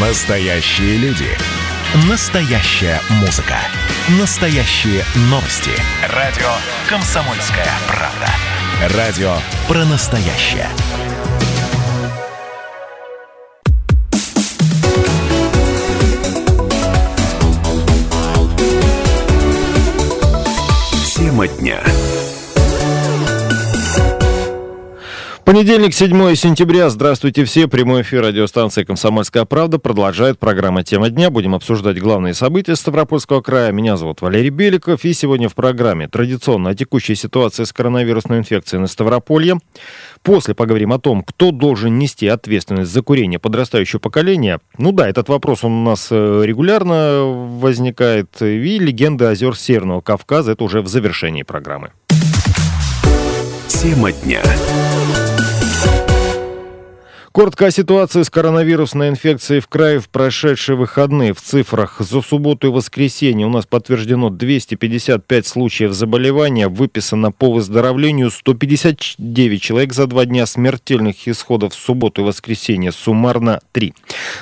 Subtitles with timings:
[0.00, 1.26] Настоящие люди.
[2.08, 3.56] Настоящая музыка.
[4.20, 5.72] Настоящие новости.
[6.14, 6.46] Радио
[6.88, 8.96] «Комсомольская правда».
[8.96, 9.34] Радио
[9.66, 10.68] про настоящее.
[21.16, 21.82] Тема дня.
[25.48, 26.90] Понедельник, 7 сентября.
[26.90, 27.68] Здравствуйте все.
[27.68, 31.30] Прямой эфир радиостанции «Комсомольская правда» продолжает программа «Тема дня».
[31.30, 33.72] Будем обсуждать главные события Ставропольского края.
[33.72, 35.06] Меня зовут Валерий Беликов.
[35.06, 39.58] И сегодня в программе традиционно о текущей ситуации с коронавирусной инфекцией на Ставрополье.
[40.22, 44.60] После поговорим о том, кто должен нести ответственность за курение подрастающего поколения.
[44.76, 48.42] Ну да, этот вопрос он у нас э, регулярно возникает.
[48.42, 50.52] И легенды озер Северного Кавказа.
[50.52, 51.92] Это уже в завершении программы.
[53.68, 54.42] Тема дня.
[57.38, 61.32] Коротко о ситуации с коронавирусной инфекцией в крае в прошедшие выходные.
[61.32, 68.32] В цифрах за субботу и воскресенье у нас подтверждено 255 случаев заболевания, выписано по выздоровлению
[68.32, 73.94] 159 человек за два дня смертельных исходов в субботу и воскресенье, суммарно 3.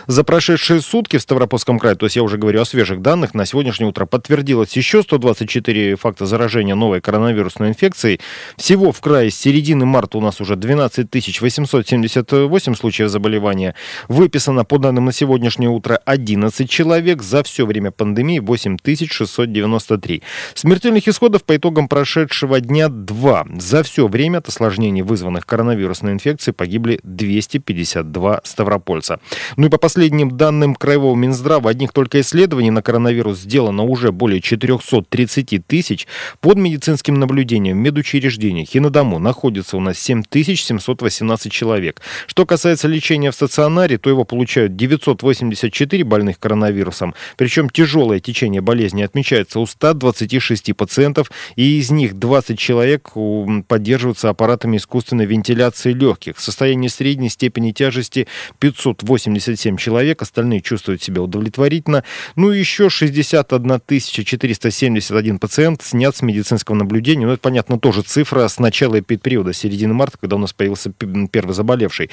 [0.06, 3.44] За прошедшие сутки в Ставропольском крае, то есть я уже говорю о свежих данных, на
[3.44, 8.22] сегодняшнее утро подтвердилось еще 124 факта заражения новой коронавирусной инфекцией.
[8.56, 11.08] Всего в крае с середины марта у нас уже 12
[11.42, 13.74] 878 случаев случаев заболевания.
[14.08, 17.20] Выписано, по данным на сегодняшнее утро, 11 человек.
[17.22, 20.22] За все время пандемии 8693.
[20.54, 23.46] Смертельных исходов по итогам прошедшего дня 2.
[23.58, 29.18] За все время от осложнений, вызванных коронавирусной инфекцией, погибли 252 ставропольца.
[29.56, 34.40] Ну и по последним данным Краевого Минздрава, одних только исследований на коронавирус сделано уже более
[34.40, 36.06] 430 тысяч.
[36.40, 42.00] Под медицинским наблюдением в медучреждениях и на дому находится у нас 7718 человек.
[42.28, 47.14] Что касается касается лечения в стационаре, то его получают 984 больных коронавирусом.
[47.38, 53.12] Причем тяжелое течение болезни отмечается у 126 пациентов, и из них 20 человек
[53.66, 56.36] поддерживаются аппаратами искусственной вентиляции легких.
[56.36, 58.28] В состоянии средней степени тяжести
[58.58, 62.04] 587 человек, остальные чувствуют себя удовлетворительно.
[62.34, 67.24] Ну и еще 61 471 пациент снят с медицинского наблюдения.
[67.24, 70.92] Ну, это, понятно, тоже цифра с начала эпидпериода, середины марта, когда у нас появился
[71.30, 72.10] первый заболевший.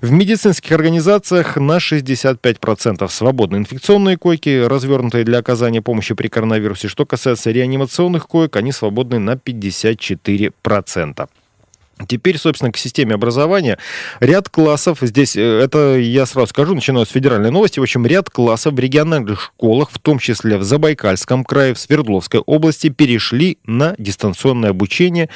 [0.00, 6.88] В медицинских организациях на 65% свободны инфекционные койки, развернутые для оказания помощи при коронавирусе.
[6.88, 11.28] Что касается реанимационных коек, они свободны на 54%.
[12.06, 13.78] Теперь, собственно, к системе образования.
[14.20, 18.30] Ряд классов, здесь, э, это я сразу скажу, начинаю с федеральной новости, в общем, ряд
[18.30, 23.94] классов в региональных школах, в том числе в Забайкальском крае, в Свердловской области, перешли на
[23.98, 25.28] дистанционное обучение.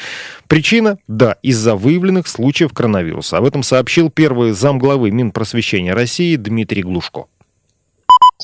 [0.49, 0.99] Причина?
[1.09, 3.39] Да, из-за выявленных случаев коронавируса.
[3.39, 7.27] Об этом сообщил первый замглавы Минпросвещения России Дмитрий Глушко.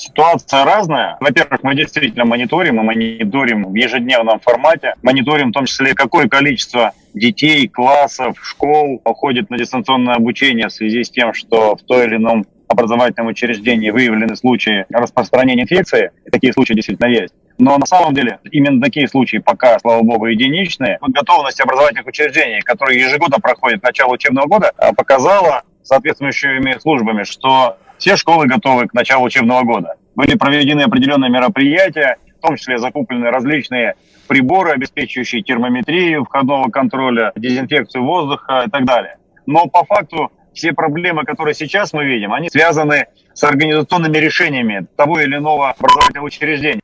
[0.01, 1.19] Ситуация разная.
[1.21, 6.93] Во-первых, мы действительно мониторим, мы мониторим в ежедневном формате, мониторим в том числе, какое количество
[7.13, 12.17] детей, классов, школ походит на дистанционное обучение в связи с тем, что в той или
[12.17, 17.35] ином образовательном учреждении выявлены случаи распространения инфекции, такие случаи действительно есть.
[17.59, 20.99] Но на самом деле именно такие случаи пока, слава богу, единичные.
[21.03, 28.47] Готовность образовательных учреждений, которые ежегодно проходят начало учебного года, показала соответствующими службами, что все школы
[28.47, 29.95] готовы к началу учебного года.
[30.17, 33.95] Были проведены определенные мероприятия, в том числе закуплены различные
[34.27, 39.19] приборы, обеспечивающие термометрию входного контроля, дезинфекцию воздуха и так далее.
[39.45, 45.21] Но по факту все проблемы, которые сейчас мы видим, они связаны с организационными решениями того
[45.21, 46.81] или иного образовательного учреждения.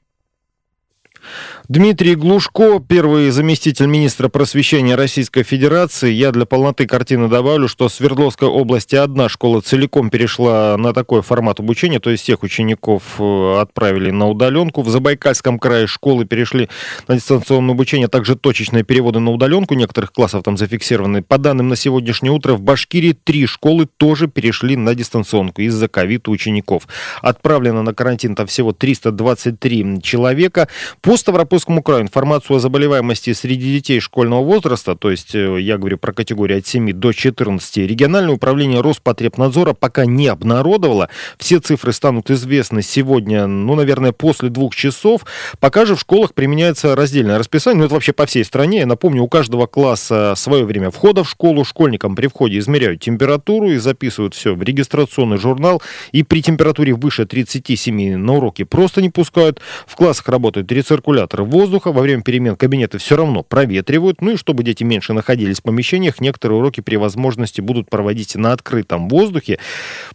[1.68, 6.12] Дмитрий Глушко, первый заместитель министра просвещения Российской Федерации.
[6.12, 11.22] Я для полноты картины добавлю, что в Свердловской области одна школа целиком перешла на такой
[11.22, 14.82] формат обучения, то есть всех учеников э, отправили на удаленку.
[14.82, 16.68] В Забайкальском крае школы перешли
[17.08, 21.22] на дистанционное обучение, также точечные переводы на удаленку некоторых классов там зафиксированы.
[21.22, 26.28] По данным на сегодняшнее утро, в Башкирии три школы тоже перешли на дистанционку из-за ковид
[26.28, 26.86] учеников.
[27.22, 30.68] Отправлено на карантин там всего 323 человека.
[31.00, 35.78] По Ставропольскому Ставропольскому краю информацию о заболеваемости среди детей школьного возраста, то есть э, я
[35.78, 41.08] говорю про категорию от 7 до 14, региональное управление Роспотребнадзора пока не обнародовало.
[41.38, 45.24] Все цифры станут известны сегодня, ну, наверное, после двух часов.
[45.58, 48.80] Пока же в школах применяется раздельное расписание, ну, это вообще по всей стране.
[48.80, 51.64] Я напомню, у каждого класса свое время входа в школу.
[51.64, 55.80] Школьникам при входе измеряют температуру и записывают все в регистрационный журнал.
[56.12, 59.60] И при температуре выше 37 на уроки просто не пускают.
[59.86, 61.92] В классах работают рециркуляторы циркуляторы воздуха.
[61.92, 64.20] Во время перемен кабинеты все равно проветривают.
[64.20, 68.52] Ну и чтобы дети меньше находились в помещениях, некоторые уроки при возможности будут проводить на
[68.52, 69.58] открытом воздухе.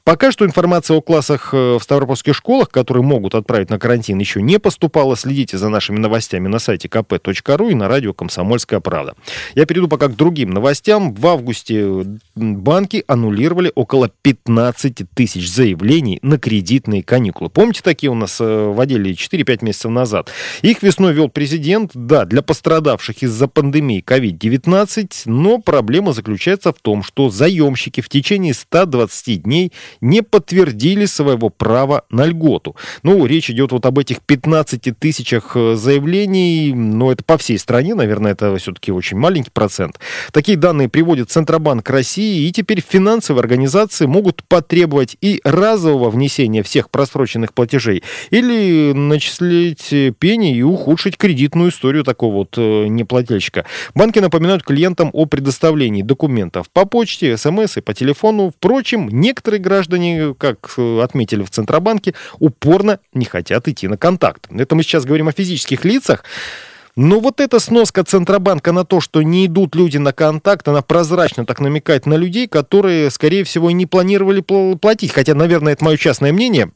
[0.04, 4.42] Пока что информация о классах э, в Ставропольских школах, которые могут отправить на карантин, еще
[4.42, 5.16] не поступала.
[5.16, 9.16] Следите за нашими новостями на сайте kp.ru и на радио «Комсомольская правда».
[9.56, 11.14] Я перейду пока к другим новостям.
[11.14, 12.06] В августе
[12.36, 17.50] банки аннулировали около 15 тысяч заявлений на кредитные каникулы.
[17.50, 20.30] Помните, такие у нас э, вводили 4-5 месяцев назад?
[20.62, 27.04] Их весной вел президент, да, для пострадавших из-за пандемии COVID-19, но проблема заключается в том,
[27.04, 29.72] что заемщики в течение 120 дней
[30.02, 32.76] не подтвердили своего права на льготу.
[33.04, 37.94] Ну, речь идет вот об этих 15 тысячах э, заявлений, но это по всей стране,
[37.94, 40.00] наверное, это все-таки очень маленький процент.
[40.32, 46.90] Такие данные приводит Центробанк России, и теперь финансовые организации могут потребовать и разового внесения всех
[46.90, 53.66] просроченных платежей, или начислить пени и ухудшить кредитную историю такого вот э, неплательщика.
[53.96, 58.52] Банки напоминают клиентам о предоставлении документов по почте, смс и по телефону.
[58.56, 64.48] Впрочем, некоторые граждане, как э, отметили в Центробанке, упорно не хотят идти на контакт.
[64.52, 66.24] Это мы сейчас говорим о физических лицах.
[66.96, 71.46] Но вот эта сноска Центробанка на то, что не идут люди на контакт, она прозрачно
[71.46, 74.42] так намекает на людей, которые, скорее всего, не планировали
[74.76, 75.14] платить.
[75.14, 76.72] Хотя, наверное, это мое частное мнение.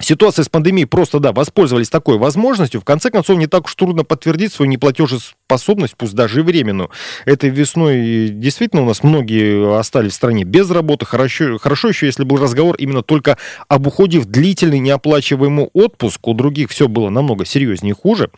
[0.00, 2.80] Ситуация с пандемией просто, да, воспользовались такой возможностью.
[2.80, 6.90] В конце концов, не так уж трудно подтвердить свою неплатежеспособность, пусть даже и временную.
[7.26, 11.04] Этой весной действительно у нас многие остались в стране без работы.
[11.04, 13.36] Хорошо, хорошо еще, если был разговор именно только
[13.68, 16.26] об уходе в длительный неоплачиваемый отпуск.
[16.26, 18.30] У других все было намного серьезнее и хуже.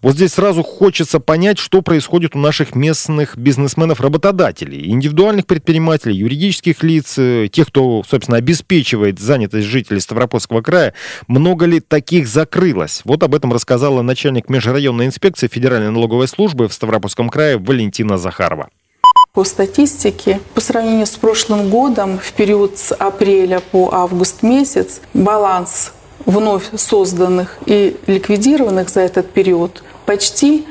[0.00, 7.14] Вот здесь сразу хочется понять, что происходит у наших местных бизнесменов-работодателей, индивидуальных предпринимателей, юридических лиц,
[7.18, 10.94] э, тех, кто, собственно, обеспечивает занятость жителей Ставропольского края.
[11.26, 13.02] Много ли таких закрылось?
[13.04, 18.68] Вот об этом рассказала начальник межрайонной инспекции Федеральной налоговой службы в Ставропольском крае Валентина Захарова.
[19.32, 25.92] По статистике, по сравнению с прошлым годом, в период с апреля по август месяц, баланс
[26.26, 30.64] вновь созданных и ликвидированных за этот период почти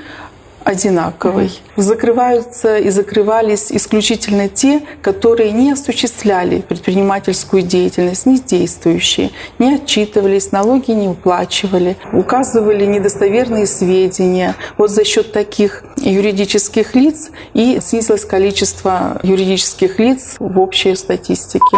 [0.63, 1.61] одинаковый.
[1.75, 9.29] Закрываются и закрывались исключительно те, которые не осуществляли предпринимательскую деятельность, не действующие,
[9.59, 14.55] не отчитывались, налоги не уплачивали, указывали недостоверные сведения.
[14.79, 21.77] Вот за счет таких юридических лиц и снизилось количество юридических лиц в общей статистике.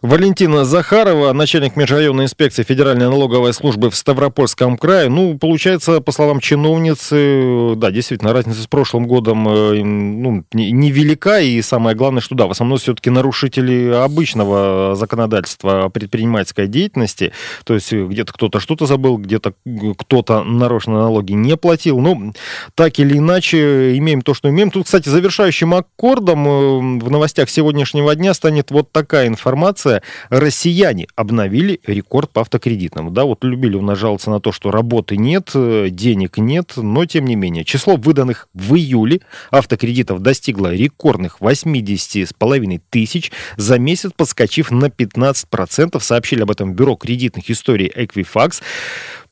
[0.00, 5.08] Валентина Захарова, начальник межрайонной инспекции Федеральной налоговой службы в Ставропольском крае.
[5.08, 11.60] Ну, получается, по словам чиновницы, да, действительно, разница с прошлым годом э, ну, невелика, и
[11.62, 17.32] самое главное, что да, в основном все-таки нарушители обычного законодательства предпринимательской деятельности,
[17.64, 19.54] то есть где-то кто-то что-то забыл, где-то
[19.98, 21.98] кто-то нарочно налоги не платил.
[21.98, 22.34] Ну,
[22.76, 24.70] так или иначе, имеем то, что имеем.
[24.70, 30.02] Тут, кстати, завершающим аккордом э, в новостях сегодняшнего дня станет вот такая информация информация.
[30.30, 33.10] Россияне обновили рекорд по автокредитному.
[33.10, 37.04] Да, вот любили у нас жаловаться на то, что работы нет, э, денег нет, но
[37.06, 37.64] тем не менее.
[37.64, 39.20] Число выданных в июле
[39.50, 46.02] автокредитов достигло рекордных 80,5 тысяч, за месяц подскочив на 15%.
[46.02, 48.62] Сообщили об этом Бюро кредитных историй Equifax.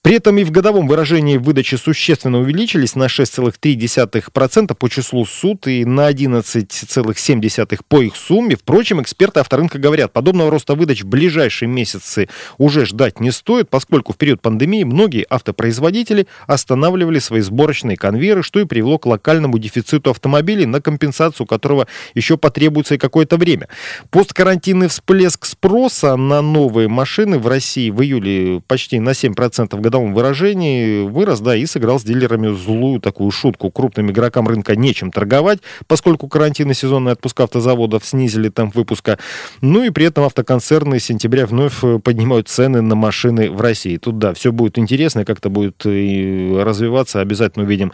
[0.06, 5.84] При этом и в годовом выражении выдачи существенно увеличились на 6,3% по числу суд и
[5.84, 8.54] на 11,7% по их сумме.
[8.54, 14.12] Впрочем, эксперты авторынка говорят, подобного роста выдач в ближайшие месяцы уже ждать не стоит, поскольку
[14.12, 20.10] в период пандемии многие автопроизводители останавливали свои сборочные конвейеры, что и привело к локальному дефициту
[20.10, 23.66] автомобилей, на компенсацию которого еще потребуется и какое-то время.
[24.10, 30.14] Посткарантинный всплеск спроса на новые машины в России в июле почти на 7% годового годовом
[30.14, 33.70] выражении вырос, да, и сыграл с дилерами злую такую шутку.
[33.70, 39.18] Крупным игрокам рынка нечем торговать, поскольку карантин и сезонные отпуска автозаводов снизили темп выпуска.
[39.60, 43.96] Ну и при этом автоконцерны с сентября вновь поднимают цены на машины в России.
[43.96, 47.20] Тут, да, все будет интересно, как-то будет и развиваться.
[47.20, 47.92] Обязательно увидим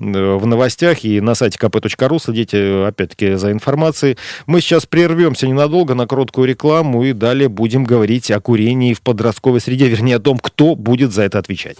[0.00, 2.18] э, в новостях и на сайте kp.ru.
[2.18, 4.16] Следите, опять-таки, за информацией.
[4.46, 9.60] Мы сейчас прервемся ненадолго на короткую рекламу и далее будем говорить о курении в подростковой
[9.60, 11.78] среде, вернее, о том, кто будет за это отвечать.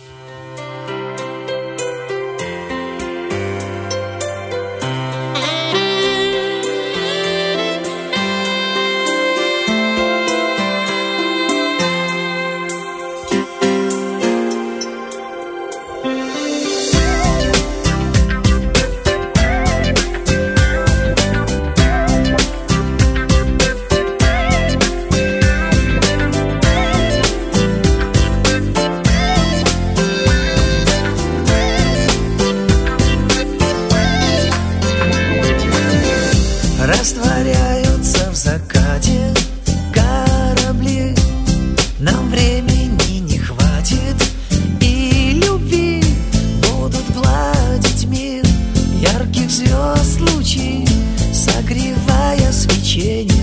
[53.05, 53.34] yeah.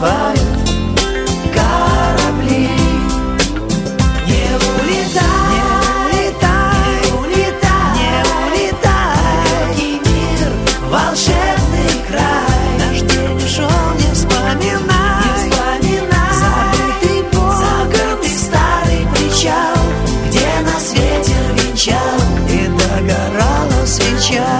[0.00, 0.40] плавают
[1.52, 2.70] корабли.
[4.26, 5.64] Не улетай, не
[6.06, 9.18] улетай, не улетай, не улетай.
[9.44, 10.50] Далекий мир,
[10.88, 12.62] волшебный край.
[12.78, 16.32] Наш день ушел, не вспоминай, не вспоминай.
[16.40, 19.76] Забытый бог, забытый старый причал,
[20.28, 24.59] где нас ветер венчал и догорала свеча.